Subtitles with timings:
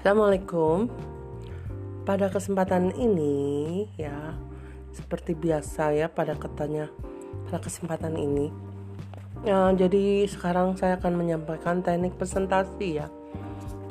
[0.00, 0.88] Assalamualaikum.
[2.08, 4.32] Pada kesempatan ini ya
[4.96, 6.88] seperti biasa ya pada katanya
[7.44, 8.48] pada kesempatan ini.
[9.44, 13.12] Ya, jadi sekarang saya akan menyampaikan teknik presentasi ya.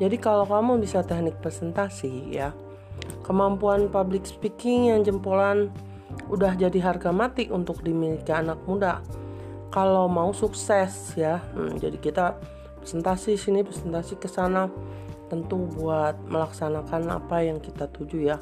[0.02, 2.50] Jadi kalau kamu bisa teknik presentasi ya,
[3.22, 5.70] kemampuan public speaking yang jempolan
[6.26, 8.98] udah jadi harga mati untuk dimiliki anak muda.
[9.70, 12.34] Kalau mau sukses ya, hmm, jadi kita
[12.82, 14.66] presentasi sini, presentasi ke sana
[15.30, 18.36] tentu buat melaksanakan apa yang kita tuju ya.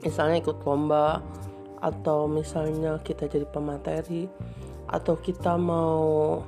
[0.00, 1.20] Misalnya ikut lomba
[1.84, 4.24] atau misalnya kita jadi pemateri
[4.88, 6.40] atau kita mau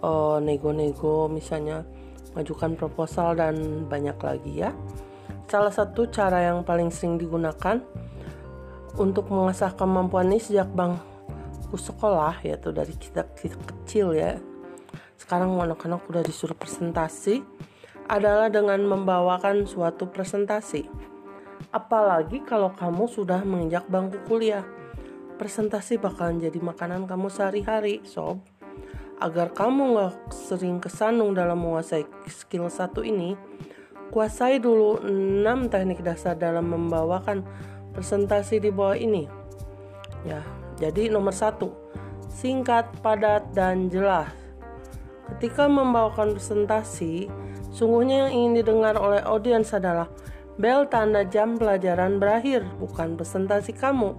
[0.00, 1.84] nego nego-nego misalnya
[2.32, 4.72] majukan proposal dan banyak lagi ya.
[5.48, 7.80] Salah satu cara yang paling sering digunakan
[8.96, 14.40] untuk mengasah kemampuan ini sejak bangku sekolah yaitu dari kita, kita kecil ya.
[15.18, 17.42] Sekarang anak-anak udah disuruh presentasi
[18.08, 20.88] adalah dengan membawakan suatu presentasi.
[21.68, 24.64] Apalagi kalau kamu sudah menginjak bangku kuliah.
[25.36, 28.42] Presentasi bakalan jadi makanan kamu sehari-hari, sob.
[29.20, 33.38] Agar kamu gak sering kesandung dalam menguasai skill satu ini,
[34.14, 37.44] kuasai dulu 6 teknik dasar dalam membawakan
[37.92, 39.26] presentasi di bawah ini.
[40.22, 40.42] Ya,
[40.78, 41.74] jadi nomor satu,
[42.30, 44.37] singkat, padat, dan jelas.
[45.28, 47.28] Ketika membawakan presentasi,
[47.68, 50.08] Sungguhnya yang ingin didengar oleh audiens adalah
[50.56, 54.16] bel tanda jam pelajaran berakhir, bukan presentasi kamu.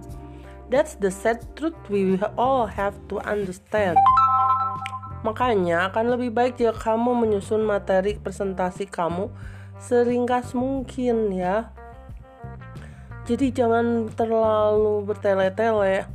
[0.70, 3.98] That's the sad truth we all have to understand.
[5.26, 9.28] Makanya akan lebih baik jika kamu menyusun materi presentasi kamu
[9.82, 11.74] seringkas mungkin ya.
[13.26, 16.08] Jadi jangan terlalu bertele-tele.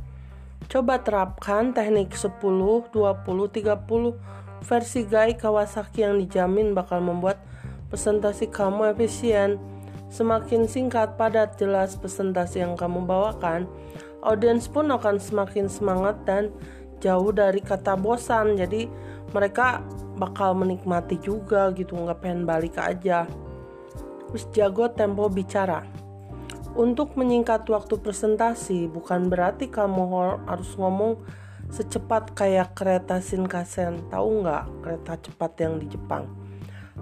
[0.66, 2.96] Coba terapkan teknik 10, 20, 30
[4.64, 7.40] versi Gai Kawasaki yang dijamin bakal membuat
[7.92, 9.60] presentasi kamu efisien.
[10.06, 13.66] Semakin singkat, padat, jelas presentasi yang kamu bawakan,
[14.22, 16.54] audiens pun akan semakin semangat dan
[17.02, 18.54] jauh dari kata bosan.
[18.54, 18.86] Jadi
[19.34, 19.82] mereka
[20.16, 23.26] bakal menikmati juga gitu, nggak pengen balik aja.
[24.30, 25.82] Terus jago tempo bicara.
[26.76, 31.24] Untuk menyingkat waktu presentasi bukan berarti kamu harus ngomong
[31.70, 34.06] secepat kayak kereta Shinkansen.
[34.10, 36.26] Tahu nggak kereta cepat yang di Jepang?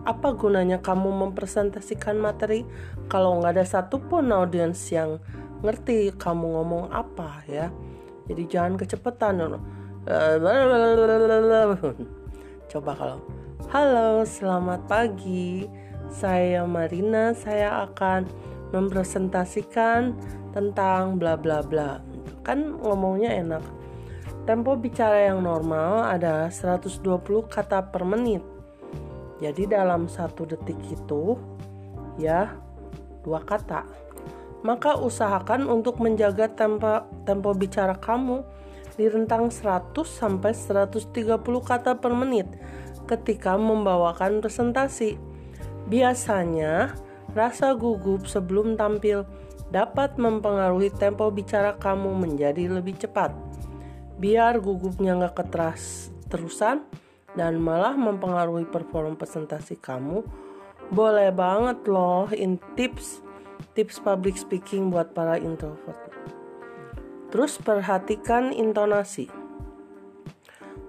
[0.05, 2.67] Apa gunanya kamu mempresentasikan materi
[3.09, 5.17] kalau nggak ada satupun audiens yang
[5.65, 7.73] ngerti kamu ngomong apa ya?
[8.29, 9.41] Jadi jangan kecepatan.
[12.73, 13.19] Coba kalau
[13.73, 15.65] Halo, selamat pagi.
[16.13, 17.33] Saya Marina.
[17.33, 18.29] Saya akan
[18.77, 20.13] mempresentasikan
[20.53, 22.05] tentang bla bla bla.
[22.45, 23.65] Kan ngomongnya enak
[24.45, 27.01] Tempo bicara yang normal adalah 120
[27.49, 28.45] kata per menit.
[29.41, 31.41] Jadi dalam satu detik itu
[32.21, 32.53] ya
[33.25, 33.89] dua kata.
[34.61, 38.45] Maka usahakan untuk menjaga tempo tempo bicara kamu
[39.01, 41.09] di rentang 100 sampai 130
[41.65, 42.45] kata per menit
[43.09, 45.17] ketika membawakan presentasi.
[45.89, 46.93] Biasanya
[47.33, 49.25] rasa gugup sebelum tampil
[49.73, 53.33] dapat mempengaruhi tempo bicara kamu menjadi lebih cepat
[54.19, 56.87] biar gugupnya nggak keteras terusan
[57.35, 60.23] dan malah mempengaruhi performa presentasi kamu.
[60.91, 63.25] Boleh banget loh in tips
[63.75, 65.99] tips public speaking buat para introvert.
[67.35, 69.27] Terus perhatikan intonasi.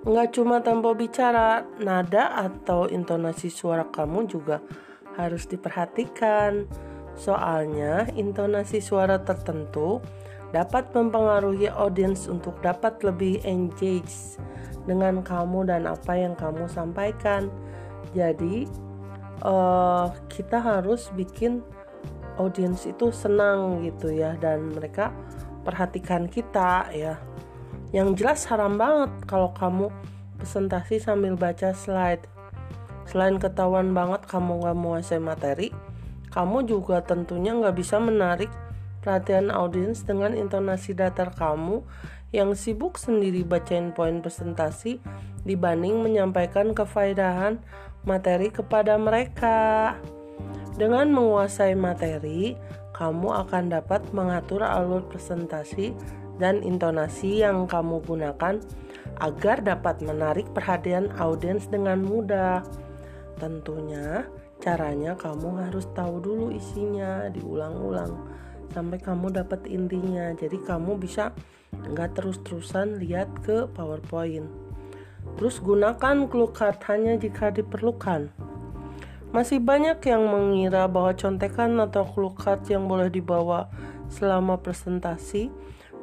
[0.05, 4.61] Nggak cuma tempo bicara nada atau intonasi suara kamu juga
[5.17, 6.69] harus diperhatikan.
[7.17, 10.03] Soalnya intonasi suara tertentu
[10.55, 14.39] dapat mempengaruhi audiens untuk dapat lebih engage
[14.87, 17.51] dengan kamu dan apa yang kamu sampaikan.
[18.15, 18.63] Jadi
[19.43, 21.59] uh, kita harus bikin
[22.39, 25.11] audiens itu senang gitu ya dan mereka
[25.67, 27.19] perhatikan kita ya.
[27.91, 29.91] Yang jelas haram banget kalau kamu
[30.39, 32.23] presentasi sambil baca slide.
[33.11, 35.69] Selain ketahuan banget kamu gak menguasai materi,
[36.33, 38.49] kamu juga tentunya nggak bisa menarik
[39.05, 41.85] perhatian audiens dengan intonasi datar kamu
[42.33, 44.97] yang sibuk sendiri bacain poin presentasi
[45.45, 47.61] dibanding menyampaikan kefaedahan
[48.01, 49.93] materi kepada mereka.
[50.73, 52.57] Dengan menguasai materi,
[52.97, 55.93] kamu akan dapat mengatur alur presentasi
[56.41, 58.59] dan intonasi yang kamu gunakan
[59.21, 62.65] agar dapat menarik perhatian audiens dengan mudah.
[63.39, 64.27] Tentunya,
[64.59, 68.35] caranya kamu harus tahu dulu isinya, diulang-ulang
[68.71, 71.35] sampai kamu dapat intinya jadi kamu bisa
[71.75, 74.47] nggak terus-terusan lihat ke powerpoint
[75.35, 76.53] terus gunakan clue
[76.87, 78.31] hanya jika diperlukan
[79.35, 82.31] Masih banyak yang mengira bahwa contekan atau clue
[82.71, 83.67] yang boleh dibawa
[84.07, 85.51] selama presentasi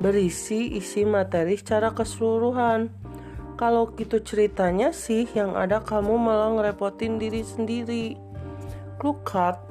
[0.03, 2.93] berisi isi materi secara keseluruhan.
[3.57, 8.21] Kalau gitu ceritanya sih yang ada kamu malah ngerepotin diri sendiri.
[9.01, 9.17] Clue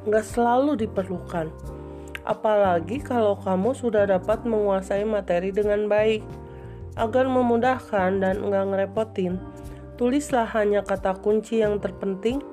[0.09, 1.53] nggak selalu diperlukan.
[2.31, 6.23] Apalagi kalau kamu sudah dapat menguasai materi dengan baik.
[6.95, 9.39] Agar memudahkan dan nggak ngerepotin,
[9.95, 12.43] tulislah hanya kata kunci yang terpenting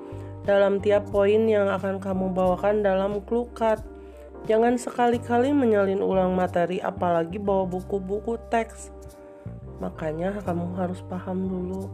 [0.47, 3.19] dalam tiap poin yang akan kamu bawakan dalam
[3.55, 3.83] card.
[4.47, 8.95] Jangan sekali-kali menyalin ulang materi apalagi bawa buku-buku teks.
[9.83, 11.91] Makanya kamu harus paham dulu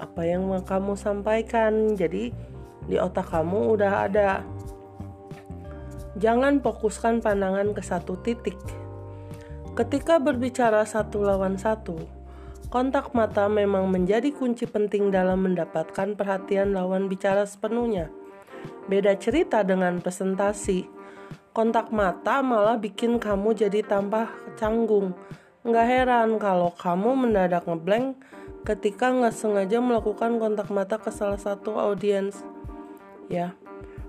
[0.00, 1.92] apa yang kamu sampaikan.
[1.92, 2.32] Jadi
[2.88, 4.40] di otak kamu udah ada.
[6.22, 8.54] Jangan fokuskan pandangan ke satu titik.
[9.74, 12.22] Ketika berbicara satu lawan satu,
[12.72, 18.08] Kontak mata memang menjadi kunci penting dalam mendapatkan perhatian lawan bicara sepenuhnya.
[18.88, 20.88] Beda cerita dengan presentasi.
[21.52, 24.24] Kontak mata malah bikin kamu jadi tambah
[24.56, 25.12] canggung.
[25.68, 28.16] Nggak heran kalau kamu mendadak ngeblank
[28.64, 32.40] ketika nggak sengaja melakukan kontak mata ke salah satu audiens.
[33.28, 33.52] Ya,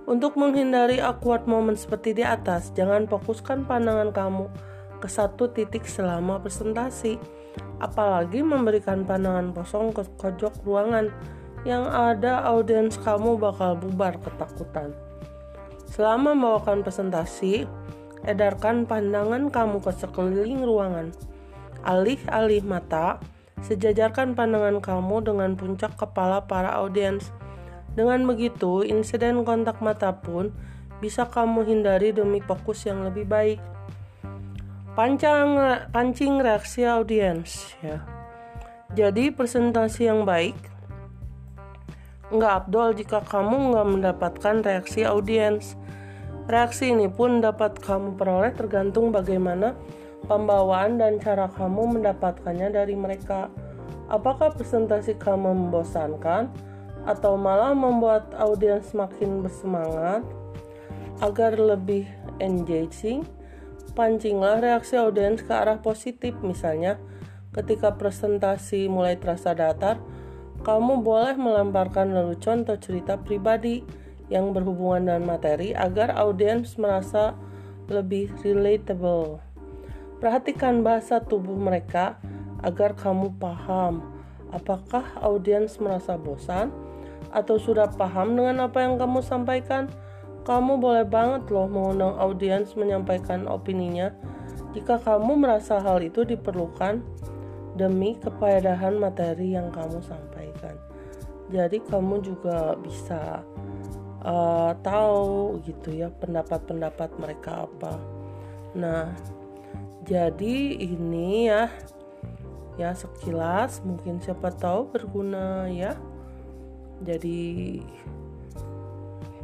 [0.04, 4.46] untuk menghindari awkward moment seperti di atas, jangan fokuskan pandangan kamu
[5.00, 7.20] ke satu titik selama presentasi
[7.84, 11.12] apalagi memberikan pandangan kosong ke pojok ruangan
[11.64, 14.96] yang ada audiens kamu bakal bubar ketakutan.
[15.88, 17.68] Selama membawakan presentasi,
[18.28, 21.12] edarkan pandangan kamu ke sekeliling ruangan.
[21.84, 23.20] Alih-alih mata,
[23.64, 27.32] sejajarkan pandangan kamu dengan puncak kepala para audiens.
[27.94, 30.50] Dengan begitu, insiden kontak mata pun
[30.98, 33.62] bisa kamu hindari demi fokus yang lebih baik.
[34.94, 35.58] Pancang
[35.90, 38.02] pancing reaksi audiens ya.
[38.94, 40.54] Jadi presentasi yang baik
[42.34, 45.78] nggak abdol jika kamu nggak mendapatkan reaksi audiens.
[46.50, 49.78] Reaksi ini pun dapat kamu peroleh tergantung bagaimana
[50.26, 53.54] pembawaan dan cara kamu mendapatkannya dari mereka.
[54.10, 56.50] Apakah presentasi kamu membosankan
[57.04, 60.24] atau malah membuat audiens makin bersemangat
[61.20, 62.08] agar lebih
[62.40, 63.24] engaging
[63.94, 66.34] pancinglah reaksi audiens ke arah positif.
[66.42, 66.98] Misalnya,
[67.54, 70.02] ketika presentasi mulai terasa datar,
[70.66, 73.86] kamu boleh melemparkan lelucon atau cerita pribadi
[74.32, 77.38] yang berhubungan dengan materi agar audiens merasa
[77.92, 79.44] lebih relatable.
[80.18, 82.18] Perhatikan bahasa tubuh mereka
[82.64, 84.02] agar kamu paham
[84.56, 86.72] apakah audiens merasa bosan
[87.34, 89.90] atau sudah paham dengan apa yang kamu sampaikan
[90.44, 94.14] kamu boleh banget loh mengundang audiens menyampaikan opininya
[94.74, 97.00] jika kamu merasa hal itu diperlukan
[97.74, 100.78] demi kepaedahan materi yang kamu sampaikan.
[101.54, 103.46] Jadi kamu juga bisa
[104.26, 107.94] uh, tahu gitu ya pendapat-pendapat mereka apa.
[108.74, 109.14] Nah,
[110.06, 111.70] jadi ini ya
[112.74, 115.94] ya sekilas mungkin siapa tahu berguna ya.
[117.02, 117.82] Jadi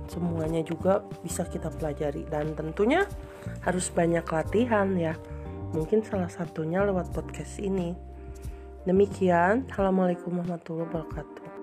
[0.05, 2.29] semuanya juga bisa kita pelajari.
[2.29, 3.09] Dan tentunya
[3.65, 5.17] harus banyak latihan ya.
[5.73, 7.97] Mungkin salah satunya lewat podcast ini.
[8.85, 9.69] Demikian.
[9.69, 11.58] Assalamualaikum warahmatullahi wabarakatuh